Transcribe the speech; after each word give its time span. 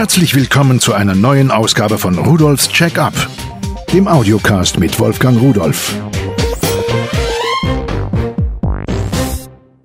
Herzlich 0.00 0.34
willkommen 0.34 0.80
zu 0.80 0.94
einer 0.94 1.14
neuen 1.14 1.50
Ausgabe 1.50 1.98
von 1.98 2.16
Rudolfs 2.16 2.70
Check-up, 2.70 3.12
dem 3.92 4.08
Audiocast 4.08 4.78
mit 4.78 4.98
Wolfgang 4.98 5.38
Rudolf. 5.38 5.94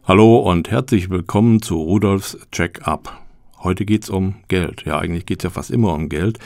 Hallo 0.06 0.38
und 0.38 0.72
herzlich 0.72 1.10
willkommen 1.10 1.62
zu 1.62 1.76
Rudolfs 1.76 2.38
Check-up. 2.54 3.22
Heute 3.62 3.84
geht's 3.84 4.10
um 4.10 4.36
Geld. 4.48 4.84
Ja, 4.86 5.00
eigentlich 5.00 5.26
geht's 5.26 5.44
ja 5.44 5.50
fast 5.50 5.70
immer 5.70 5.92
um 5.94 6.08
Geld. 6.08 6.40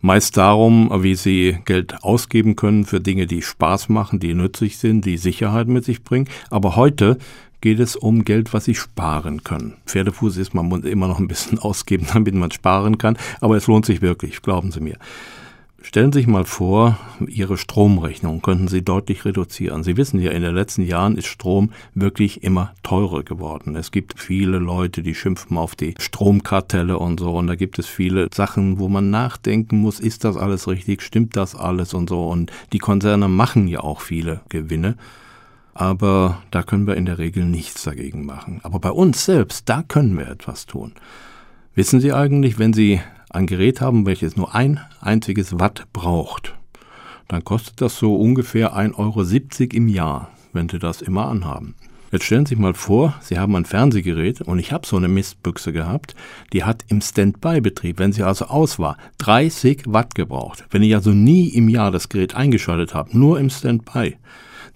Meist 0.00 0.36
darum, 0.36 0.90
wie 1.04 1.14
Sie 1.14 1.58
Geld 1.64 2.02
ausgeben 2.02 2.56
können 2.56 2.86
für 2.86 3.00
Dinge, 3.00 3.28
die 3.28 3.42
Spaß 3.42 3.88
machen, 3.88 4.18
die 4.18 4.34
nützlich 4.34 4.78
sind, 4.78 5.04
die 5.04 5.16
Sicherheit 5.16 5.68
mit 5.68 5.84
sich 5.84 6.02
bringen. 6.02 6.28
Aber 6.50 6.74
heute 6.74 7.18
geht 7.60 7.80
es 7.80 7.96
um 7.96 8.24
Geld, 8.24 8.52
was 8.52 8.64
Sie 8.64 8.74
sparen 8.74 9.44
können. 9.44 9.74
Pferdefuß 9.86 10.36
ist, 10.36 10.54
man 10.54 10.66
muss 10.66 10.84
immer 10.84 11.08
noch 11.08 11.18
ein 11.18 11.28
bisschen 11.28 11.58
ausgeben, 11.58 12.06
damit 12.12 12.34
man 12.34 12.50
sparen 12.50 12.98
kann, 12.98 13.16
aber 13.40 13.56
es 13.56 13.66
lohnt 13.66 13.86
sich 13.86 14.02
wirklich, 14.02 14.42
glauben 14.42 14.72
Sie 14.72 14.80
mir. 14.80 14.96
Stellen 15.86 16.10
Sie 16.10 16.18
sich 16.18 16.26
mal 16.26 16.44
vor, 16.44 16.98
Ihre 17.28 17.56
Stromrechnung 17.56 18.42
könnten 18.42 18.66
Sie 18.66 18.82
deutlich 18.82 19.24
reduzieren. 19.24 19.84
Sie 19.84 19.96
wissen 19.96 20.20
ja, 20.20 20.32
in 20.32 20.42
den 20.42 20.52
letzten 20.52 20.82
Jahren 20.82 21.16
ist 21.16 21.28
Strom 21.28 21.70
wirklich 21.94 22.42
immer 22.42 22.74
teurer 22.82 23.22
geworden. 23.22 23.76
Es 23.76 23.92
gibt 23.92 24.18
viele 24.18 24.58
Leute, 24.58 25.04
die 25.04 25.14
schimpfen 25.14 25.56
auf 25.56 25.76
die 25.76 25.94
Stromkartelle 25.96 26.98
und 26.98 27.20
so. 27.20 27.36
Und 27.36 27.46
da 27.46 27.54
gibt 27.54 27.78
es 27.78 27.86
viele 27.86 28.28
Sachen, 28.34 28.80
wo 28.80 28.88
man 28.88 29.10
nachdenken 29.10 29.78
muss, 29.78 30.00
ist 30.00 30.24
das 30.24 30.36
alles 30.36 30.66
richtig, 30.66 31.02
stimmt 31.02 31.36
das 31.36 31.54
alles 31.54 31.94
und 31.94 32.08
so. 32.08 32.26
Und 32.26 32.50
die 32.72 32.80
Konzerne 32.80 33.28
machen 33.28 33.68
ja 33.68 33.78
auch 33.78 34.00
viele 34.00 34.40
Gewinne 34.48 34.96
aber 35.78 36.42
da 36.50 36.62
können 36.62 36.86
wir 36.86 36.96
in 36.96 37.04
der 37.04 37.18
Regel 37.18 37.44
nichts 37.44 37.84
dagegen 37.84 38.24
machen. 38.24 38.60
Aber 38.62 38.78
bei 38.78 38.90
uns 38.90 39.24
selbst, 39.24 39.68
da 39.68 39.82
können 39.82 40.16
wir 40.16 40.28
etwas 40.28 40.66
tun. 40.66 40.92
Wissen 41.74 42.00
Sie 42.00 42.12
eigentlich, 42.12 42.58
wenn 42.58 42.72
Sie 42.72 43.00
ein 43.28 43.46
Gerät 43.46 43.82
haben, 43.82 44.06
welches 44.06 44.36
nur 44.36 44.54
ein 44.54 44.80
einziges 45.00 45.58
Watt 45.58 45.86
braucht, 45.92 46.54
dann 47.28 47.44
kostet 47.44 47.80
das 47.80 47.98
so 47.98 48.16
ungefähr 48.16 48.74
1,70 48.74 48.96
Euro 48.98 49.76
im 49.76 49.88
Jahr, 49.88 50.30
wenn 50.52 50.68
Sie 50.68 50.78
das 50.78 51.02
immer 51.02 51.28
anhaben. 51.28 51.74
Jetzt 52.12 52.24
stellen 52.24 52.46
Sie 52.46 52.50
sich 52.50 52.58
mal 52.58 52.72
vor, 52.72 53.14
Sie 53.20 53.38
haben 53.38 53.54
ein 53.56 53.64
Fernsehgerät 53.64 54.40
und 54.40 54.58
ich 54.58 54.72
habe 54.72 54.86
so 54.86 54.96
eine 54.96 55.08
Mistbüchse 55.08 55.72
gehabt, 55.72 56.14
die 56.52 56.64
hat 56.64 56.84
im 56.88 57.02
Standby-Betrieb, 57.02 57.98
wenn 57.98 58.12
sie 58.12 58.22
also 58.22 58.46
aus 58.46 58.78
war, 58.78 58.96
30 59.18 59.82
Watt 59.86 60.14
gebraucht. 60.14 60.64
Wenn 60.70 60.82
ich 60.82 60.94
also 60.94 61.10
nie 61.10 61.48
im 61.48 61.68
Jahr 61.68 61.90
das 61.90 62.08
Gerät 62.08 62.34
eingeschaltet 62.34 62.94
habe, 62.94 63.18
nur 63.18 63.38
im 63.40 63.50
Standby, 63.50 64.16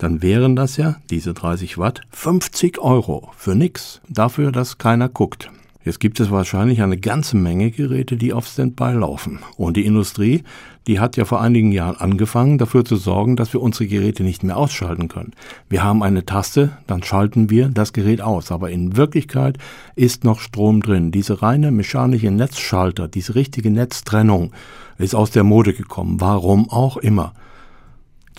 dann 0.01 0.23
wären 0.23 0.56
das 0.56 0.79
ja, 0.79 0.97
diese 1.11 1.34
30 1.34 1.77
Watt, 1.77 2.01
50 2.11 2.79
Euro 2.79 3.31
für 3.37 3.55
nix, 3.55 4.01
dafür, 4.09 4.51
dass 4.51 4.79
keiner 4.79 5.11
guckt. 5.11 5.51
Jetzt 5.84 6.01
gibt 6.01 6.20
es 6.20 6.31
wahrscheinlich 6.31 6.81
eine 6.83 6.97
ganze 6.97 7.37
Menge 7.37 7.70
Geräte, 7.70 8.17
die 8.17 8.33
auf 8.33 8.47
Standby 8.47 8.93
laufen. 8.93 9.41
Und 9.56 9.77
die 9.77 9.84
Industrie, 9.84 10.43
die 10.87 11.01
hat 11.01 11.19
ja 11.19 11.27
vor 11.27 11.43
einigen 11.43 11.71
Jahren 11.71 11.97
angefangen, 11.97 12.56
dafür 12.56 12.84
zu 12.84 12.97
sorgen, 12.97 13.37
dass 13.37 13.53
wir 13.53 13.61
unsere 13.61 13.87
Geräte 13.87 14.23
nicht 14.23 14.43
mehr 14.43 14.56
ausschalten 14.56 15.09
können. 15.09 15.33
Wir 15.69 15.83
haben 15.84 16.03
eine 16.03 16.25
Taste, 16.25 16.71
dann 16.87 17.03
schalten 17.03 17.51
wir 17.51 17.69
das 17.69 17.93
Gerät 17.93 18.23
aus. 18.23 18.53
Aber 18.53 18.71
in 18.71 18.97
Wirklichkeit 18.97 19.59
ist 19.97 20.25
noch 20.25 20.41
Strom 20.41 20.83
drin. 20.83 21.12
Diese 21.12 21.43
reine 21.43 21.71
mechanische 21.71 22.31
Netzschalter, 22.31 23.06
diese 23.06 23.34
richtige 23.34 23.71
Netztrennung 23.71 24.53
ist 24.97 25.15
aus 25.15 25.31
der 25.31 25.45
Mode 25.45 25.75
gekommen. 25.75 26.21
Warum 26.21 26.71
auch 26.71 26.97
immer. 26.97 27.34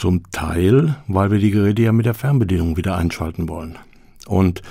Zum 0.02 0.23
Teil, 0.31 0.95
weil 1.07 1.30
wir 1.30 1.38
die 1.38 1.52
Geräte 1.52 1.83
ja 1.83 1.91
mit 1.91 2.07
der 2.07 2.16
Fernbedienung 2.16 2.75
wieder 2.75 2.97
einschalten 2.97 3.47
wollen. 3.47 3.77
Und 4.25 4.63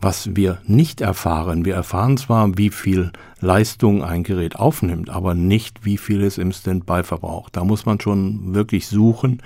was 0.00 0.34
wir 0.34 0.58
nicht 0.66 1.00
erfahren, 1.00 1.64
wir 1.64 1.76
erfahren 1.76 2.16
zwar, 2.16 2.58
wie 2.58 2.70
viel 2.70 3.12
Leistung 3.42 4.02
ein 4.02 4.22
Gerät 4.22 4.56
aufnimmt, 4.56 5.10
aber 5.10 5.34
nicht, 5.34 5.84
wie 5.84 5.98
viel 5.98 6.22
es 6.22 6.38
im 6.38 6.52
Standby 6.52 7.02
verbraucht. 7.02 7.56
Da 7.56 7.64
muss 7.64 7.84
man 7.84 8.00
schon 8.00 8.54
wirklich 8.54 8.86
suchen, 8.86 9.42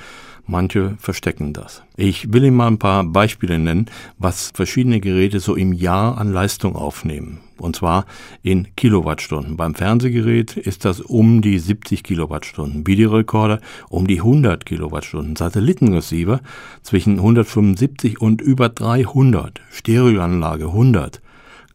Manche 0.49 0.95
verstecken 1.01 1.53
das. 1.53 1.83
Ich 1.97 2.33
will 2.33 2.45
Ihnen 2.45 2.56
mal 2.56 2.69
ein 2.69 2.79
paar 2.79 3.03
Beispiele 3.03 3.59
nennen, 3.59 3.87
was 4.17 4.53
verschiedene 4.55 5.01
Geräte 5.01 5.41
so 5.41 5.56
im 5.56 5.73
Jahr 5.73 6.19
an 6.19 6.33
Leistung 6.33 6.77
aufnehmen. 6.77 7.41
Und 7.59 7.75
zwar 7.75 8.06
in 8.43 8.69
Kilowattstunden. 8.77 9.56
Beim 9.56 9.75
Fernsehgerät 9.75 10.56
ist 10.56 10.85
das 10.85 11.01
um 11.01 11.43
die 11.43 11.59
70 11.59 12.05
Kilowattstunden. 12.05 12.87
Videorekorder 12.87 13.61
um 13.89 14.06
die 14.06 14.19
100 14.19 14.65
Kilowattstunden. 14.65 15.35
Satellitenreceiver 15.35 16.41
zwischen 16.83 17.17
175 17.17 18.21
und 18.21 18.41
über 18.41 18.69
300. 18.69 19.61
Stereoanlage 19.73 20.67
100. 20.67 21.23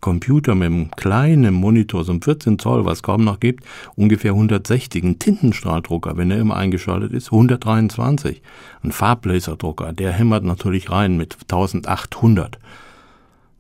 Computer 0.02 0.56
mit 0.56 0.66
einem 0.66 0.92
kleinen 0.92 1.54
Monitor, 1.54 2.04
so 2.04 2.12
einem 2.12 2.22
14 2.22 2.60
Zoll, 2.60 2.86
was 2.86 3.04
kaum 3.04 3.24
noch 3.24 3.40
gibt, 3.40 3.64
ungefähr 3.96 4.32
160. 4.32 5.04
Ein 5.04 5.20
Tintenstrahldrucker, 5.20 6.18
wenn 6.18 6.32
er 6.32 6.40
immer 6.40 6.58
eingeschaltet 6.58 7.14
ist, 7.14 7.32
123. 7.32 8.42
Ein 8.84 8.92
Farblaserdrucker, 8.92 9.94
der 9.94 10.12
hämmert 10.12 10.44
natürlich 10.44 10.92
rein 10.92 11.18
mit 11.18 11.38
1800. 11.44 12.60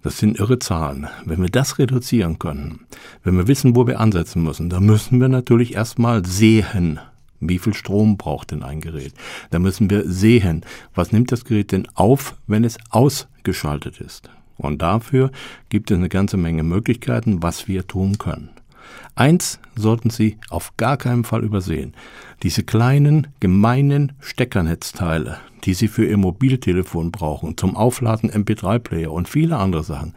Das 0.01 0.17
sind 0.17 0.39
irre 0.39 0.57
Zahlen. 0.57 1.07
Wenn 1.25 1.41
wir 1.43 1.49
das 1.49 1.77
reduzieren 1.77 2.39
können, 2.39 2.87
wenn 3.23 3.37
wir 3.37 3.47
wissen, 3.47 3.75
wo 3.75 3.85
wir 3.85 3.99
ansetzen 3.99 4.43
müssen, 4.43 4.69
dann 4.69 4.85
müssen 4.85 5.21
wir 5.21 5.29
natürlich 5.29 5.75
erstmal 5.75 6.25
sehen, 6.25 6.99
wie 7.39 7.59
viel 7.59 7.73
Strom 7.73 8.17
braucht 8.17 8.51
denn 8.51 8.63
ein 8.63 8.81
Gerät? 8.81 9.13
Da 9.51 9.59
müssen 9.59 9.89
wir 9.89 10.09
sehen, 10.09 10.63
was 10.95 11.11
nimmt 11.11 11.31
das 11.31 11.45
Gerät 11.45 11.71
denn 11.71 11.87
auf, 11.93 12.35
wenn 12.47 12.63
es 12.63 12.77
ausgeschaltet 12.89 13.99
ist? 13.99 14.29
Und 14.61 14.81
dafür 14.81 15.31
gibt 15.69 15.89
es 15.89 15.97
eine 15.97 16.09
ganze 16.09 16.37
Menge 16.37 16.63
Möglichkeiten, 16.63 17.41
was 17.41 17.67
wir 17.67 17.87
tun 17.87 18.19
können. 18.19 18.49
Eins 19.15 19.59
sollten 19.75 20.09
Sie 20.09 20.37
auf 20.49 20.77
gar 20.77 20.97
keinen 20.97 21.23
Fall 21.23 21.43
übersehen. 21.43 21.93
Diese 22.43 22.63
kleinen, 22.63 23.27
gemeinen 23.39 24.13
Steckernetzteile, 24.19 25.37
die 25.63 25.73
Sie 25.73 25.87
für 25.87 26.05
Ihr 26.05 26.17
Mobiltelefon 26.17 27.11
brauchen, 27.11 27.57
zum 27.57 27.75
Aufladen 27.75 28.29
MP3-Player 28.29 29.11
und 29.11 29.27
viele 29.27 29.57
andere 29.57 29.83
Sachen. 29.83 30.13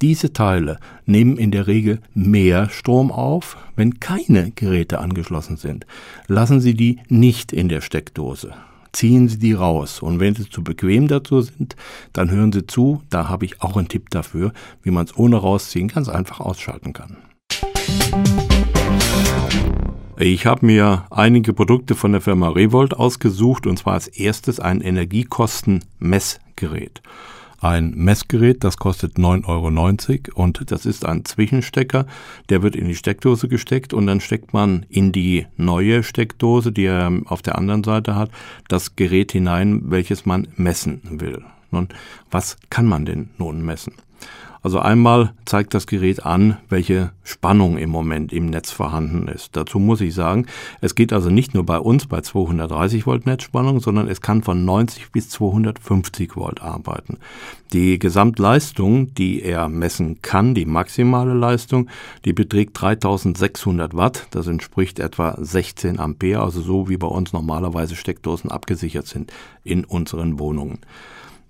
Diese 0.00 0.32
Teile 0.32 0.78
nehmen 1.04 1.36
in 1.36 1.50
der 1.50 1.66
Regel 1.66 2.00
mehr 2.14 2.68
Strom 2.70 3.12
auf, 3.12 3.56
wenn 3.76 4.00
keine 4.00 4.52
Geräte 4.52 5.00
angeschlossen 5.00 5.56
sind. 5.56 5.86
Lassen 6.26 6.60
Sie 6.60 6.74
die 6.74 6.98
nicht 7.08 7.52
in 7.52 7.68
der 7.68 7.80
Steckdose 7.82 8.54
ziehen 8.92 9.28
Sie 9.28 9.38
die 9.38 9.52
raus. 9.52 10.00
Und 10.00 10.20
wenn 10.20 10.34
Sie 10.34 10.48
zu 10.48 10.62
bequem 10.62 11.08
dazu 11.08 11.40
sind, 11.40 11.76
dann 12.12 12.30
hören 12.30 12.52
Sie 12.52 12.66
zu. 12.66 13.02
Da 13.10 13.28
habe 13.28 13.44
ich 13.44 13.60
auch 13.62 13.76
einen 13.76 13.88
Tipp 13.88 14.10
dafür, 14.10 14.52
wie 14.82 14.90
man 14.90 15.06
es 15.06 15.16
ohne 15.16 15.36
rausziehen 15.36 15.88
ganz 15.88 16.08
einfach 16.08 16.40
ausschalten 16.40 16.92
kann. 16.92 17.16
Ich 20.18 20.46
habe 20.46 20.66
mir 20.66 21.06
einige 21.10 21.52
Produkte 21.52 21.96
von 21.96 22.12
der 22.12 22.20
Firma 22.20 22.50
Revolt 22.50 22.94
ausgesucht 22.94 23.66
und 23.66 23.78
zwar 23.78 23.94
als 23.94 24.06
erstes 24.08 24.60
ein 24.60 24.80
Energiekosten-Messgerät 24.80 27.02
ein 27.62 27.92
Messgerät, 27.94 28.64
das 28.64 28.76
kostet 28.76 29.16
9,90 29.16 30.34
Euro 30.34 30.42
und 30.42 30.70
das 30.70 30.84
ist 30.84 31.06
ein 31.06 31.24
Zwischenstecker, 31.24 32.06
der 32.48 32.62
wird 32.62 32.76
in 32.76 32.88
die 32.88 32.94
Steckdose 32.94 33.48
gesteckt 33.48 33.94
und 33.94 34.06
dann 34.06 34.20
steckt 34.20 34.52
man 34.52 34.84
in 34.88 35.12
die 35.12 35.46
neue 35.56 36.02
Steckdose, 36.02 36.72
die 36.72 36.84
er 36.84 37.12
auf 37.26 37.42
der 37.42 37.56
anderen 37.56 37.84
Seite 37.84 38.16
hat, 38.16 38.30
das 38.68 38.96
Gerät 38.96 39.32
hinein, 39.32 39.82
welches 39.90 40.26
man 40.26 40.48
messen 40.56 41.02
will. 41.20 41.42
Nun, 41.70 41.88
was 42.30 42.56
kann 42.68 42.86
man 42.86 43.04
denn 43.04 43.30
nun 43.38 43.64
messen? 43.64 43.94
Also 44.62 44.78
einmal 44.78 45.34
zeigt 45.44 45.74
das 45.74 45.88
Gerät 45.88 46.24
an, 46.24 46.56
welche 46.68 47.10
Spannung 47.24 47.78
im 47.78 47.90
Moment 47.90 48.32
im 48.32 48.46
Netz 48.46 48.70
vorhanden 48.70 49.26
ist. 49.26 49.56
Dazu 49.56 49.80
muss 49.80 50.00
ich 50.00 50.14
sagen, 50.14 50.46
es 50.80 50.94
geht 50.94 51.12
also 51.12 51.30
nicht 51.30 51.52
nur 51.52 51.66
bei 51.66 51.78
uns 51.78 52.06
bei 52.06 52.20
230 52.20 53.04
Volt 53.04 53.26
Netzspannung, 53.26 53.80
sondern 53.80 54.06
es 54.06 54.20
kann 54.20 54.44
von 54.44 54.64
90 54.64 55.10
bis 55.10 55.28
250 55.30 56.36
Volt 56.36 56.62
arbeiten. 56.62 57.18
Die 57.72 57.98
Gesamtleistung, 57.98 59.12
die 59.14 59.42
er 59.42 59.68
messen 59.68 60.22
kann, 60.22 60.54
die 60.54 60.66
maximale 60.66 61.34
Leistung, 61.34 61.88
die 62.24 62.32
beträgt 62.32 62.80
3600 62.80 63.96
Watt. 63.96 64.28
Das 64.30 64.46
entspricht 64.46 65.00
etwa 65.00 65.36
16 65.40 65.98
Ampere, 65.98 66.40
also 66.40 66.60
so 66.60 66.88
wie 66.88 66.98
bei 66.98 67.08
uns 67.08 67.32
normalerweise 67.32 67.96
Steckdosen 67.96 68.52
abgesichert 68.52 69.08
sind 69.08 69.32
in 69.64 69.84
unseren 69.84 70.38
Wohnungen. 70.38 70.78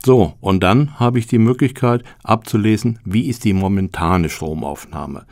So, 0.04 0.34
und 0.40 0.62
dann 0.62 0.99
habe 0.99 1.20
ich 1.20 1.28
die 1.28 1.38
Möglichkeit 1.38 2.02
abzulesen, 2.25 2.99
wie 3.04 3.28
ist 3.28 3.44
die 3.44 3.52
momentane 3.52 4.28
Stromaufnahme. 4.31 5.26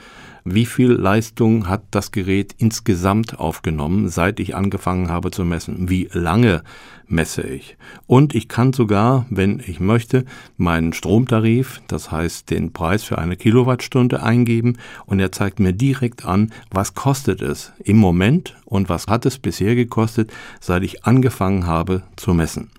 Wie 0.44 0.64
viel 0.64 0.92
Leistung 0.92 1.68
hat 1.68 1.82
das 1.90 2.12
Gerät 2.12 2.54
insgesamt 2.56 3.38
aufgenommen, 3.38 4.08
seit 4.08 4.40
ich 4.40 4.54
angefangen 4.54 5.10
habe 5.10 5.30
zu 5.30 5.44
messen? 5.44 5.90
Wie 5.90 6.08
lange 6.12 6.62
messe 7.10 7.42
ich? 7.42 7.76
Und 8.06 8.34
ich 8.34 8.48
kann 8.48 8.72
sogar, 8.72 9.26
wenn 9.30 9.62
ich 9.66 9.80
möchte, 9.80 10.24
meinen 10.56 10.92
Stromtarif, 10.92 11.82
das 11.88 12.10
heißt 12.10 12.50
den 12.50 12.72
Preis 12.72 13.02
für 13.02 13.18
eine 13.18 13.36
Kilowattstunde 13.36 14.22
eingeben 14.22 14.78
und 15.06 15.20
er 15.20 15.32
zeigt 15.32 15.60
mir 15.60 15.72
direkt 15.72 16.24
an, 16.24 16.52
was 16.70 16.94
kostet 16.94 17.42
es 17.42 17.72
im 17.84 17.96
Moment 17.96 18.56
und 18.64 18.88
was 18.88 19.06
hat 19.06 19.26
es 19.26 19.38
bisher 19.38 19.74
gekostet, 19.74 20.32
seit 20.60 20.82
ich 20.82 21.04
angefangen 21.04 21.66
habe 21.66 22.02
zu 22.16 22.34
messen. 22.34 22.70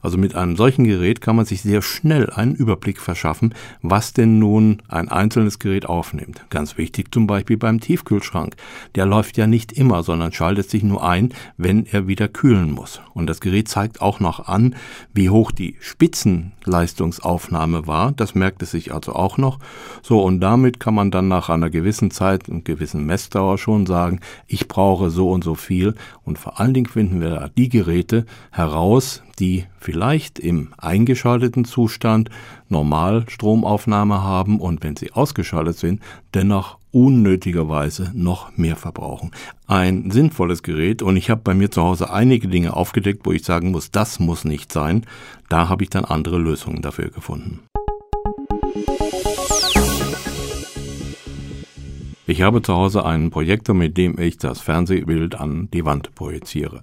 Also 0.00 0.16
mit 0.16 0.34
einem 0.34 0.56
solchen 0.56 0.84
Gerät 0.84 1.20
kann 1.20 1.36
man 1.36 1.44
sich 1.44 1.62
sehr 1.62 1.82
schnell 1.82 2.30
einen 2.30 2.54
Überblick 2.54 3.00
verschaffen, 3.00 3.54
was 3.82 4.12
denn 4.12 4.38
nun 4.38 4.82
ein 4.88 5.08
einzelnes 5.08 5.58
Gerät 5.58 5.86
aufnimmt. 5.86 6.44
Ganz 6.50 6.78
wichtig 6.78 7.12
zum 7.12 7.26
Beispiel 7.26 7.56
beim 7.56 7.80
Tiefkühlschrank. 7.80 8.54
Der 8.94 9.06
läuft 9.06 9.36
ja 9.36 9.46
nicht 9.46 9.72
immer, 9.72 10.02
sondern 10.02 10.32
schaltet 10.32 10.70
sich 10.70 10.82
nur 10.82 11.06
ein, 11.06 11.34
wenn 11.56 11.86
er 11.86 12.06
wieder 12.06 12.28
kühlen 12.28 12.70
muss. 12.70 13.00
Und 13.14 13.26
das 13.26 13.40
Gerät 13.40 13.68
zeigt 13.78 14.02
auch 14.02 14.18
noch 14.18 14.48
an, 14.48 14.74
wie 15.14 15.30
hoch 15.30 15.52
die 15.52 15.76
Spitzenleistungsaufnahme 15.78 17.86
war. 17.86 18.10
Das 18.10 18.34
merkt 18.34 18.60
es 18.62 18.72
sich 18.72 18.92
also 18.92 19.12
auch 19.12 19.38
noch. 19.38 19.60
So, 20.02 20.20
und 20.20 20.40
damit 20.40 20.80
kann 20.80 20.94
man 20.94 21.12
dann 21.12 21.28
nach 21.28 21.48
einer 21.48 21.70
gewissen 21.70 22.10
Zeit 22.10 22.48
und 22.48 22.64
gewissen 22.64 23.06
Messdauer 23.06 23.56
schon 23.56 23.86
sagen, 23.86 24.18
ich 24.48 24.66
brauche 24.66 25.10
so 25.10 25.30
und 25.30 25.44
so 25.44 25.54
viel. 25.54 25.94
Und 26.24 26.40
vor 26.40 26.58
allen 26.58 26.74
Dingen 26.74 26.86
finden 26.86 27.20
wir 27.20 27.30
da 27.30 27.48
die 27.56 27.68
Geräte 27.68 28.26
heraus, 28.50 29.22
die 29.38 29.64
vielleicht 29.78 30.40
im 30.40 30.74
eingeschalteten 30.76 31.64
Zustand 31.64 32.30
normal 32.68 33.26
Stromaufnahme 33.28 34.24
haben 34.24 34.58
und 34.58 34.82
wenn 34.82 34.96
sie 34.96 35.12
ausgeschaltet 35.12 35.78
sind, 35.78 36.02
dennoch 36.34 36.77
unnötigerweise 36.92 38.10
noch 38.14 38.56
mehr 38.56 38.76
verbrauchen. 38.76 39.30
Ein 39.66 40.10
sinnvolles 40.10 40.62
Gerät 40.62 41.02
und 41.02 41.16
ich 41.16 41.30
habe 41.30 41.42
bei 41.42 41.54
mir 41.54 41.70
zu 41.70 41.82
Hause 41.82 42.10
einige 42.10 42.48
Dinge 42.48 42.74
aufgedeckt, 42.74 43.24
wo 43.24 43.32
ich 43.32 43.44
sagen 43.44 43.70
muss, 43.70 43.90
das 43.90 44.18
muss 44.18 44.44
nicht 44.44 44.72
sein. 44.72 45.04
Da 45.48 45.68
habe 45.68 45.84
ich 45.84 45.90
dann 45.90 46.04
andere 46.04 46.38
Lösungen 46.38 46.82
dafür 46.82 47.10
gefunden. 47.10 47.60
Ich 52.26 52.42
habe 52.42 52.60
zu 52.60 52.74
Hause 52.74 53.06
einen 53.06 53.30
Projektor, 53.30 53.74
mit 53.74 53.96
dem 53.96 54.18
ich 54.18 54.36
das 54.36 54.60
Fernsehbild 54.60 55.34
an 55.34 55.70
die 55.72 55.86
Wand 55.86 56.14
projiziere. 56.14 56.82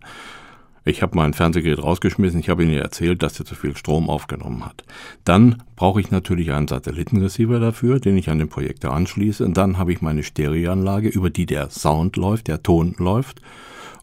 Ich 0.88 1.02
habe 1.02 1.18
mein 1.18 1.34
Fernsehgerät 1.34 1.82
rausgeschmissen, 1.82 2.40
ich 2.40 2.50
habe 2.50 2.64
Ihnen 2.64 2.78
erzählt, 2.78 3.24
dass 3.24 3.40
er 3.40 3.46
zu 3.46 3.56
viel 3.56 3.76
Strom 3.76 4.08
aufgenommen 4.08 4.64
hat. 4.64 4.84
Dann 5.24 5.64
brauche 5.76 6.00
ich 6.00 6.12
natürlich 6.12 6.52
einen 6.52 6.68
Satellitenreceiver 6.68 7.60
dafür, 7.60 8.00
den 8.00 8.16
ich 8.18 8.30
an 8.30 8.38
den 8.38 8.50
Projektor 8.50 8.94
anschließe. 8.94 9.44
Und 9.44 9.58
dann 9.58 9.80
habe 9.80 9.92
ich 9.92 10.04
meine 10.04 10.22
Stereoanlage, 10.22 11.10
über 11.10 11.32
die 11.32 11.48
der 11.48 11.72
Sound 11.72 12.18
läuft, 12.18 12.48
der 12.48 12.62
Ton 12.62 12.94
läuft. 13.00 13.42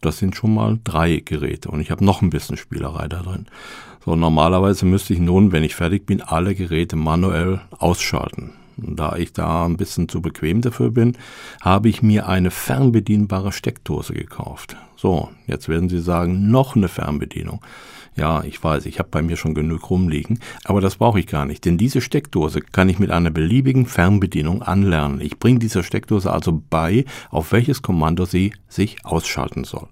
Das 0.01 0.19
sind 0.19 0.35
schon 0.35 0.55
mal 0.55 0.81
drei 0.83 1.23
Geräte 1.25 1.71
und 1.71 1.81
ich 1.81 1.93
habe 1.93 2.05
noch 2.05 2.21
ein 2.21 2.31
bisschen 2.31 2.57
Spielerei 2.57 3.07
da 3.07 3.23
drin. 3.23 3.47
So, 4.05 4.17
normalerweise 4.17 4.85
müsste 4.85 5.13
ich 5.13 5.21
nun, 5.21 5.53
wenn 5.53 5.63
ich 5.63 5.77
fertig 5.77 6.05
bin, 6.05 6.21
alle 6.21 6.57
Geräte 6.57 6.97
manuell 6.97 7.61
ausschalten. 7.79 8.51
Da 8.77 9.15
ich 9.15 9.33
da 9.33 9.65
ein 9.65 9.77
bisschen 9.77 10.09
zu 10.09 10.21
bequem 10.21 10.61
dafür 10.61 10.91
bin, 10.91 11.17
habe 11.61 11.89
ich 11.89 12.03
mir 12.03 12.29
eine 12.29 12.51
fernbedienbare 12.51 13.53
Steckdose 13.53 14.15
gekauft. 14.15 14.77
So, 15.03 15.31
jetzt 15.49 15.69
werden 15.69 15.89
Sie 15.89 15.99
sagen, 15.99 16.53
noch 16.53 16.77
eine 16.77 16.87
Fernbedienung. 16.87 17.61
Ja, 18.15 18.45
ich 18.45 18.63
weiß, 18.63 18.87
ich 18.87 19.01
habe 19.01 19.09
bei 19.11 19.21
mir 19.21 19.37
schon 19.37 19.53
genug 19.53 19.91
rumliegen, 19.91 20.39
aber 20.63 20.81
das 20.81 20.95
brauche 20.95 21.19
ich 21.19 21.27
gar 21.27 21.45
nicht, 21.45 21.65
denn 21.65 21.77
diese 21.77 22.01
Steckdose 22.01 22.61
kann 22.61 22.89
ich 22.89 23.01
mit 23.01 23.11
einer 23.11 23.33
beliebigen 23.33 23.87
Fernbedienung 23.87 24.63
anlernen. 24.63 25.21
Ich 25.21 25.41
bringe 25.41 25.59
dieser 25.59 25.83
Steckdose 25.83 26.33
also 26.33 26.63
bei, 26.71 27.05
auf 27.31 27.51
welches 27.51 27.83
Kommando 27.83 28.27
sie 28.27 28.53
sich 28.69 29.05
ausschalten 29.05 29.65
soll. 29.65 29.89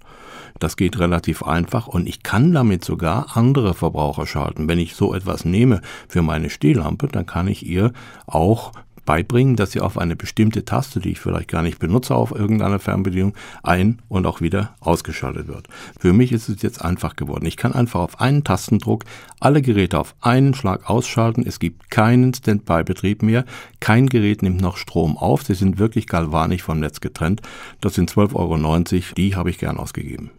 Das 0.61 0.77
geht 0.77 1.01
relativ 1.01 1.43
einfach 1.43 1.89
und 1.89 2.07
ich 2.07 2.23
kann 2.23 2.53
damit 2.53 2.85
sogar 2.85 3.37
andere 3.37 3.75
Verbraucher 3.75 4.29
schalten. 4.29 4.69
Wenn 4.69 4.79
ich 4.79 4.95
so 4.95 5.13
etwas 5.13 5.45
nehme 5.45 5.81
für 6.07 6.23
meine 6.23 6.51
Stehlampe, 6.51 7.09
dann 7.09 7.27
kann 7.27 7.49
ich 7.49 7.67
ihr 7.67 7.93
auch 8.27 8.71
beibringen, 9.11 9.57
dass 9.57 9.73
sie 9.73 9.81
auf 9.81 9.99
eine 9.99 10.15
bestimmte 10.15 10.65
Taste, 10.65 11.01
die 11.01 11.11
ich 11.11 11.19
vielleicht 11.19 11.49
gar 11.49 11.63
nicht 11.63 11.81
benutze 11.81 12.15
auf 12.15 12.31
irgendeiner 12.31 12.79
Fernbedienung, 12.79 13.35
ein- 13.65 13.99
und 14.09 14.25
auch 14.25 14.41
wieder 14.41 14.77
ausgeschaltet 14.79 15.49
wird. 15.49 15.67
Für 15.99 16.13
mich 16.13 16.31
ist 16.31 16.49
es 16.49 16.63
jetzt 16.63 16.85
einfach 16.85 17.17
geworden. 17.17 17.45
Ich 17.45 17.57
kann 17.57 17.73
einfach 17.73 17.99
auf 17.99 18.21
einen 18.21 18.45
Tastendruck 18.45 19.05
alle 19.41 19.63
Geräte 19.63 19.99
auf 19.99 20.15
einen 20.21 20.55
Schlag 20.55 20.89
ausschalten. 20.89 21.45
Es 21.45 21.59
gibt 21.59 21.91
keinen 21.91 22.33
Standby-Betrieb 22.33 23.25
mehr. 23.25 23.45
Kein 23.81 24.09
Gerät 24.09 24.43
nimmt 24.43 24.61
noch 24.61 24.77
Strom 24.77 25.19
auf. 25.19 25.43
Sie 25.43 25.55
sind 25.55 25.81
wirklich 25.81 26.07
galvanisch 26.07 26.63
vom 26.63 26.79
Netz 26.79 27.01
getrennt. 27.01 27.43
Das 27.81 27.95
sind 27.95 28.13
12,90 28.13 28.37
Euro. 28.37 29.15
Die 29.17 29.35
habe 29.35 29.51
ich 29.51 29.59
gern 29.59 29.79
ausgegeben. 29.79 30.31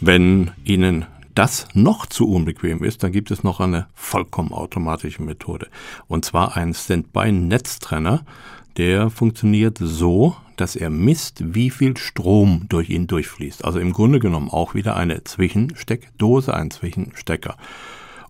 Wenn 0.00 0.50
Ihnen 0.64 1.06
das 1.34 1.66
noch 1.74 2.06
zu 2.06 2.28
unbequem 2.28 2.82
ist, 2.82 3.02
dann 3.02 3.12
gibt 3.12 3.30
es 3.30 3.42
noch 3.42 3.60
eine 3.60 3.86
vollkommen 3.94 4.52
automatische 4.52 5.22
Methode. 5.22 5.68
Und 6.08 6.24
zwar 6.24 6.56
einen 6.56 6.74
Standby-Netztrenner. 6.74 8.24
Der 8.76 9.10
funktioniert 9.10 9.78
so, 9.80 10.36
dass 10.56 10.76
er 10.76 10.90
misst, 10.90 11.54
wie 11.54 11.70
viel 11.70 11.96
Strom 11.96 12.66
durch 12.68 12.88
ihn 12.90 13.06
durchfließt. 13.06 13.64
Also 13.64 13.78
im 13.78 13.92
Grunde 13.92 14.18
genommen 14.18 14.48
auch 14.48 14.74
wieder 14.74 14.96
eine 14.96 15.24
Zwischensteckdose, 15.24 16.54
ein 16.54 16.70
Zwischenstecker. 16.70 17.56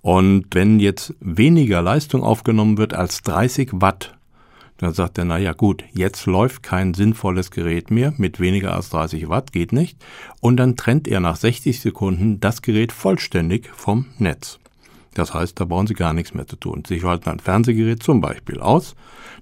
Und 0.01 0.47
wenn 0.51 0.81
jetzt 0.81 1.15
weniger 1.21 1.81
Leistung 1.81 2.25
aufgenommen 2.25 2.77
wird 2.77 2.93
als 2.93 3.23
30 3.23 3.71
Watt, 3.75 4.17
dann 4.79 4.95
sagt 4.95 5.19
er, 5.19 5.25
naja 5.25 5.53
gut, 5.53 5.85
jetzt 5.93 6.27
läuft 6.27 6.63
kein 6.63 6.95
sinnvolles 6.95 7.51
Gerät 7.51 7.91
mehr 7.91 8.13
mit 8.17 8.41
weniger 8.41 8.75
als 8.75 8.91
30 8.91 9.29
Watt, 9.29 9.53
geht 9.53 9.73
nicht. 9.73 9.97
Und 10.41 10.57
dann 10.57 10.77
trennt 10.77 11.07
er 11.07 11.21
nach 11.21 11.37
60 11.37 11.81
Sekunden 11.81 12.41
das 12.41 12.63
Gerät 12.63 12.91
vollständig 12.91 13.71
vom 13.75 14.07
Netz. 14.19 14.59
Das 15.15 15.35
heißt, 15.35 15.61
da 15.61 15.67
brauchen 15.67 15.87
Sie 15.87 15.95
gar 15.95 16.15
nichts 16.15 16.35
mehr 16.35 16.47
zu 16.47 16.57
tun. 16.57 16.83
Sie 16.87 16.99
schalten 16.99 17.29
ein 17.29 17.39
Fernsehgerät 17.39 18.03
zum 18.03 18.21
Beispiel 18.21 18.61
aus, 18.61 18.95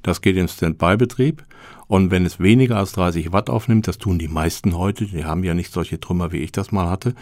das 0.02 0.20
geht 0.20 0.36
in 0.36 0.48
Standby-Betrieb 0.48 1.44
und 1.86 2.10
wenn 2.10 2.24
es 2.24 2.38
weniger 2.38 2.76
als 2.76 2.92
30 2.92 3.32
Watt 3.32 3.50
aufnimmt, 3.50 3.88
das 3.88 3.98
tun 3.98 4.18
die 4.18 4.28
meisten 4.28 4.76
heute, 4.76 5.06
die 5.06 5.24
haben 5.24 5.42
ja 5.42 5.54
nicht 5.54 5.72
solche 5.72 5.98
Trümmer, 5.98 6.30
wie 6.30 6.38
ich 6.38 6.52
das 6.52 6.70
mal 6.70 6.88
hatte, 6.88 7.14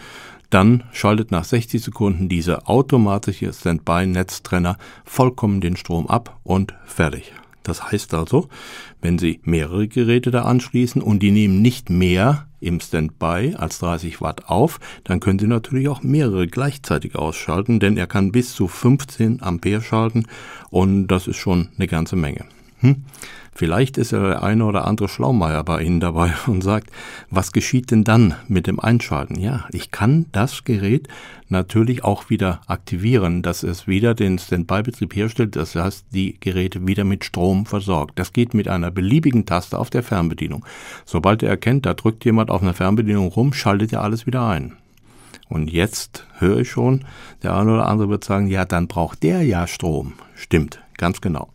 dann 0.49 0.83
schaltet 0.91 1.31
nach 1.31 1.43
60 1.43 1.81
Sekunden 1.81 2.29
dieser 2.29 2.69
automatische 2.69 3.51
Standby-Netztrenner 3.51 4.77
vollkommen 5.05 5.59
den 5.59 5.75
Strom 5.75 6.07
ab 6.07 6.39
und 6.43 6.75
fertig. 6.85 7.33
Das 7.69 7.91
heißt 7.91 8.13
also, 8.13 8.49
wenn 8.99 9.17
Sie 9.17 9.39
mehrere 9.43 9.87
Geräte 9.87 10.31
da 10.31 10.41
anschließen 10.41 11.01
und 11.01 11.19
die 11.19 11.31
nehmen 11.31 11.61
nicht 11.61 11.89
mehr 11.89 12.47
im 12.59 12.79
Standby 12.79 13.55
als 13.55 13.79
30 13.79 14.21
Watt 14.21 14.49
auf, 14.49 14.79
dann 15.03 15.19
können 15.19 15.39
Sie 15.39 15.47
natürlich 15.47 15.87
auch 15.87 16.01
mehrere 16.01 16.47
gleichzeitig 16.47 17.15
ausschalten, 17.15 17.79
denn 17.79 17.95
er 17.95 18.07
kann 18.07 18.31
bis 18.31 18.53
zu 18.53 18.67
15 18.67 19.41
Ampere 19.41 19.81
schalten 19.81 20.25
und 20.69 21.07
das 21.07 21.27
ist 21.27 21.37
schon 21.37 21.69
eine 21.77 21.87
ganze 21.87 22.15
Menge. 22.15 22.45
Hm? 22.79 23.03
Vielleicht 23.53 23.97
ist 23.97 24.11
ja 24.11 24.25
der 24.25 24.41
eine 24.41 24.63
oder 24.63 24.87
andere 24.87 25.09
Schlaumeier 25.09 25.65
bei 25.65 25.81
Ihnen 25.81 25.99
dabei 25.99 26.31
und 26.47 26.61
sagt, 26.61 26.91
was 27.29 27.51
geschieht 27.51 27.91
denn 27.91 28.05
dann 28.05 28.35
mit 28.47 28.67
dem 28.67 28.79
Einschalten? 28.79 29.37
Ja, 29.37 29.65
ich 29.73 29.91
kann 29.91 30.27
das 30.31 30.63
Gerät 30.63 31.09
natürlich 31.49 32.05
auch 32.05 32.29
wieder 32.29 32.61
aktivieren, 32.67 33.41
dass 33.41 33.63
es 33.63 33.85
wieder 33.85 34.15
den 34.15 34.39
Standby-Betrieb 34.39 35.13
herstellt, 35.13 35.57
das 35.57 35.75
heißt, 35.75 36.05
die 36.11 36.39
Geräte 36.39 36.87
wieder 36.87 37.03
mit 37.03 37.25
Strom 37.25 37.65
versorgt. 37.65 38.17
Das 38.17 38.31
geht 38.31 38.53
mit 38.53 38.69
einer 38.69 38.91
beliebigen 38.91 39.45
Taste 39.45 39.77
auf 39.77 39.89
der 39.89 40.03
Fernbedienung. 40.03 40.63
Sobald 41.05 41.43
er 41.43 41.49
erkennt, 41.49 41.85
da 41.85 41.93
drückt 41.93 42.23
jemand 42.23 42.51
auf 42.51 42.61
einer 42.61 42.73
Fernbedienung 42.73 43.27
rum, 43.27 43.51
schaltet 43.51 43.91
er 43.91 44.03
alles 44.03 44.25
wieder 44.25 44.47
ein. 44.47 44.77
Und 45.49 45.69
jetzt 45.69 46.25
höre 46.37 46.59
ich 46.59 46.69
schon, 46.69 47.03
der 47.43 47.55
eine 47.55 47.73
oder 47.73 47.89
andere 47.89 48.07
wird 48.09 48.23
sagen, 48.23 48.47
ja, 48.47 48.63
dann 48.63 48.87
braucht 48.87 49.23
der 49.23 49.41
ja 49.41 49.67
Strom. 49.67 50.13
Stimmt, 50.35 50.79
ganz 50.97 51.19
genau. 51.19 51.49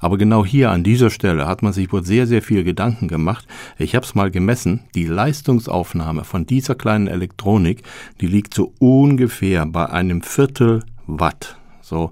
Aber 0.00 0.18
genau 0.18 0.44
hier 0.44 0.70
an 0.70 0.82
dieser 0.82 1.10
Stelle 1.10 1.46
hat 1.46 1.62
man 1.62 1.72
sich 1.72 1.92
wohl 1.92 2.04
sehr, 2.04 2.26
sehr 2.26 2.42
viel 2.42 2.64
Gedanken 2.64 3.08
gemacht. 3.08 3.46
Ich 3.78 3.94
habe 3.94 4.04
es 4.04 4.14
mal 4.14 4.30
gemessen. 4.30 4.80
Die 4.94 5.06
Leistungsaufnahme 5.06 6.24
von 6.24 6.46
dieser 6.46 6.74
kleinen 6.74 7.06
Elektronik, 7.06 7.82
die 8.20 8.26
liegt 8.26 8.54
so 8.54 8.72
ungefähr 8.78 9.64
bei 9.66 9.88
einem 9.88 10.22
Viertel 10.22 10.82
Watt. 11.06 11.56
So. 11.80 12.10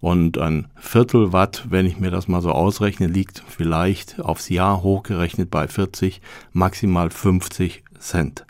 Und 0.00 0.38
ein 0.38 0.68
Viertel 0.76 1.32
Watt, 1.32 1.66
wenn 1.70 1.86
ich 1.86 1.98
mir 1.98 2.10
das 2.10 2.28
mal 2.28 2.40
so 2.40 2.52
ausrechne, 2.52 3.08
liegt 3.08 3.42
vielleicht 3.46 4.20
aufs 4.20 4.48
Jahr 4.48 4.82
hochgerechnet 4.82 5.50
bei 5.50 5.66
40, 5.66 6.20
maximal 6.52 7.10
50 7.10 7.82
Cent. 7.98 8.46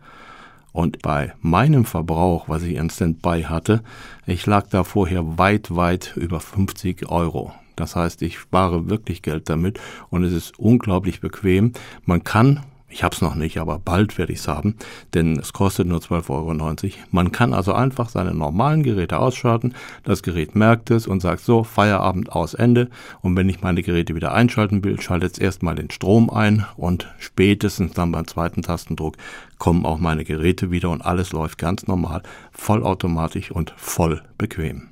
Und 0.72 1.02
bei 1.02 1.32
meinem 1.40 1.84
Verbrauch, 1.84 2.48
was 2.48 2.62
ich 2.62 2.78
an 2.78 2.90
Standby 2.90 3.44
hatte, 3.48 3.82
ich 4.26 4.46
lag 4.46 4.68
da 4.68 4.84
vorher 4.84 5.38
weit, 5.38 5.74
weit 5.74 6.12
über 6.16 6.40
50 6.40 7.10
Euro. 7.10 7.52
Das 7.78 7.96
heißt, 7.96 8.22
ich 8.22 8.38
spare 8.38 8.88
wirklich 8.90 9.22
Geld 9.22 9.48
damit 9.48 9.78
und 10.10 10.24
es 10.24 10.32
ist 10.32 10.58
unglaublich 10.58 11.20
bequem. 11.20 11.72
Man 12.04 12.24
kann 12.24 12.64
ich 12.90 13.04
habe 13.04 13.14
es 13.14 13.20
noch 13.20 13.34
nicht, 13.34 13.58
aber 13.58 13.78
bald 13.78 14.16
werde 14.16 14.32
ich 14.32 14.38
es 14.38 14.48
haben, 14.48 14.76
denn 15.12 15.38
es 15.38 15.52
kostet 15.52 15.86
nur 15.86 16.00
12,90 16.00 16.30
Euro. 16.30 16.96
Man 17.10 17.32
kann 17.32 17.52
also 17.52 17.74
einfach 17.74 18.08
seine 18.08 18.32
normalen 18.32 18.82
Geräte 18.82 19.18
ausschalten. 19.18 19.74
Das 20.04 20.22
Gerät 20.22 20.54
merkt 20.54 20.90
es 20.90 21.06
und 21.06 21.20
sagt 21.20 21.42
so, 21.42 21.64
Feierabend 21.64 22.32
aus 22.32 22.54
Ende. 22.54 22.88
Und 23.20 23.36
wenn 23.36 23.48
ich 23.48 23.60
meine 23.60 23.82
Geräte 23.82 24.14
wieder 24.14 24.32
einschalten 24.32 24.82
will, 24.84 25.00
schaltet 25.00 25.34
es 25.34 25.38
erstmal 25.38 25.74
den 25.74 25.90
Strom 25.90 26.30
ein 26.30 26.64
und 26.76 27.12
spätestens 27.18 27.92
dann 27.92 28.10
beim 28.10 28.26
zweiten 28.26 28.62
Tastendruck 28.62 29.16
kommen 29.58 29.84
auch 29.84 29.98
meine 29.98 30.24
Geräte 30.24 30.70
wieder 30.70 30.88
und 30.88 31.02
alles 31.02 31.32
läuft 31.32 31.58
ganz 31.58 31.86
normal, 31.86 32.22
vollautomatisch 32.52 33.50
und 33.50 33.74
voll 33.76 34.22
bequem. 34.38 34.88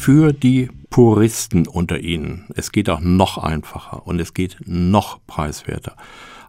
Für 0.00 0.32
die 0.32 0.70
Puristen 0.88 1.66
unter 1.66 1.98
Ihnen. 1.98 2.46
Es 2.56 2.72
geht 2.72 2.88
auch 2.88 3.00
noch 3.00 3.36
einfacher 3.36 4.06
und 4.06 4.18
es 4.18 4.32
geht 4.32 4.56
noch 4.64 5.20
preiswerter. 5.26 5.94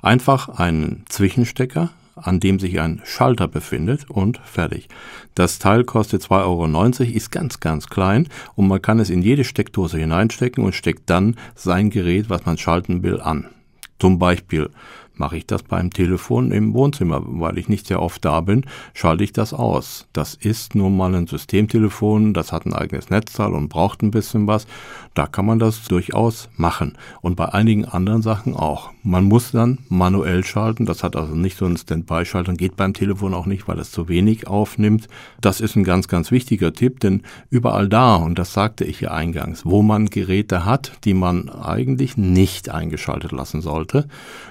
Einfach 0.01 0.47
einen 0.47 1.03
Zwischenstecker, 1.09 1.89
an 2.15 2.39
dem 2.39 2.59
sich 2.59 2.79
ein 2.79 3.01
Schalter 3.03 3.49
befindet 3.49 4.09
und 4.09 4.37
fertig. 4.37 4.87
Das 5.35 5.59
Teil 5.59 5.83
kostet 5.83 6.23
2,90 6.23 7.01
Euro, 7.01 7.11
ist 7.13 7.29
ganz, 7.33 7.59
ganz 7.59 7.87
klein 7.87 8.29
und 8.55 8.69
man 8.69 8.81
kann 8.81 8.99
es 9.01 9.09
in 9.09 9.21
jede 9.21 9.43
Steckdose 9.43 9.97
hineinstecken 9.97 10.63
und 10.63 10.73
steckt 10.73 11.09
dann 11.09 11.35
sein 11.53 11.89
Gerät, 11.89 12.29
was 12.29 12.45
man 12.45 12.57
schalten 12.57 13.03
will, 13.03 13.19
an. 13.19 13.49
Zum 13.99 14.17
Beispiel 14.17 14.69
mache 15.15 15.37
ich 15.37 15.45
das 15.45 15.63
beim 15.63 15.91
Telefon 15.91 16.51
im 16.51 16.73
Wohnzimmer, 16.73 17.21
weil 17.25 17.57
ich 17.57 17.69
nicht 17.69 17.87
sehr 17.87 18.01
oft 18.01 18.23
da 18.25 18.41
bin, 18.41 18.65
schalte 18.93 19.23
ich 19.23 19.33
das 19.33 19.53
aus. 19.53 20.07
Das 20.13 20.33
ist 20.35 20.75
nun 20.75 20.97
mal 20.97 21.13
ein 21.15 21.27
Systemtelefon, 21.27 22.33
das 22.33 22.51
hat 22.51 22.65
ein 22.65 22.73
eigenes 22.73 23.09
Netzteil 23.09 23.53
und 23.53 23.69
braucht 23.69 24.01
ein 24.01 24.11
bisschen 24.11 24.47
was. 24.47 24.67
Da 25.13 25.27
kann 25.27 25.45
man 25.45 25.59
das 25.59 25.83
durchaus 25.83 26.49
machen. 26.57 26.97
Und 27.21 27.35
bei 27.35 27.53
einigen 27.53 27.85
anderen 27.85 28.21
Sachen 28.21 28.55
auch. 28.55 28.91
Man 29.03 29.23
muss 29.23 29.51
dann 29.51 29.79
manuell 29.89 30.43
schalten. 30.43 30.85
Das 30.85 31.03
hat 31.03 31.15
also 31.15 31.33
nicht 31.33 31.57
so 31.57 31.65
einen 31.65 31.77
Standby-Schalter, 31.77 32.53
geht 32.53 32.75
beim 32.75 32.93
Telefon 32.93 33.33
auch 33.33 33.47
nicht, 33.47 33.67
weil 33.67 33.79
es 33.79 33.91
zu 33.91 34.07
wenig 34.07 34.47
aufnimmt. 34.47 35.07
Das 35.41 35.59
ist 35.59 35.75
ein 35.75 35.83
ganz, 35.83 36.07
ganz 36.07 36.29
wichtiger 36.29 36.71
Tipp, 36.71 36.99
denn 36.99 37.23
überall 37.49 37.89
da, 37.89 38.15
und 38.15 38.37
das 38.37 38.53
sagte 38.53 38.85
ich 38.85 39.01
ja 39.01 39.11
eingangs, 39.11 39.65
wo 39.65 39.81
man 39.81 40.11
Geräte 40.11 40.65
hat, 40.65 40.91
die 41.03 41.15
man 41.15 41.49
eigentlich 41.49 42.15
nicht 42.15 42.69
eingeschaltet 42.69 43.31
lassen 43.31 43.61
sollte, 43.61 44.07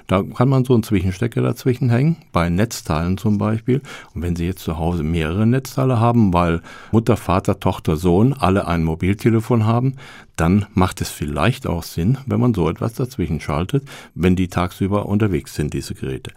da 0.08 0.24
kann 0.24 0.48
man 0.48 0.64
so 0.64 0.74
einen 0.74 0.82
Zwischenstecker 0.82 1.42
dazwischen 1.42 1.88
hängen, 1.88 2.16
bei 2.32 2.48
Netzteilen 2.48 3.18
zum 3.18 3.38
Beispiel. 3.38 3.80
Und 4.14 4.22
wenn 4.22 4.34
Sie 4.34 4.46
jetzt 4.46 4.64
zu 4.64 4.78
Hause 4.78 5.04
mehrere 5.04 5.46
Netzteile 5.46 6.00
haben, 6.00 6.32
weil 6.34 6.60
Mutter, 6.90 7.16
Vater, 7.16 7.60
Tochter, 7.60 7.96
Sohn 7.96 8.32
alle 8.32 8.66
ein 8.66 8.82
Mobiltelefon 8.82 9.64
haben, 9.64 9.94
dann 10.40 10.64
macht 10.72 11.02
es 11.02 11.10
vielleicht 11.10 11.66
auch 11.66 11.82
Sinn, 11.82 12.16
wenn 12.26 12.40
man 12.40 12.54
so 12.54 12.68
etwas 12.70 12.94
dazwischen 12.94 13.40
schaltet, 13.40 13.84
wenn 14.14 14.36
die 14.36 14.48
tagsüber 14.48 15.06
unterwegs 15.06 15.54
sind, 15.54 15.74
diese 15.74 15.94
Geräte. 15.94 16.32